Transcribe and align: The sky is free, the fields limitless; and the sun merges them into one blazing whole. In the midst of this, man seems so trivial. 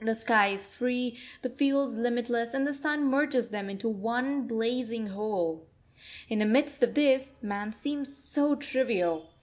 The 0.00 0.14
sky 0.14 0.54
is 0.54 0.66
free, 0.66 1.18
the 1.42 1.50
fields 1.50 1.94
limitless; 1.94 2.54
and 2.54 2.66
the 2.66 2.72
sun 2.72 3.04
merges 3.04 3.50
them 3.50 3.68
into 3.68 3.90
one 3.90 4.46
blazing 4.46 5.08
whole. 5.08 5.66
In 6.30 6.38
the 6.38 6.46
midst 6.46 6.82
of 6.82 6.94
this, 6.94 7.36
man 7.42 7.74
seems 7.74 8.16
so 8.16 8.54
trivial. 8.54 9.28